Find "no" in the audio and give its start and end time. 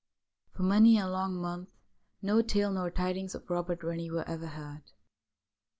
2.23-2.41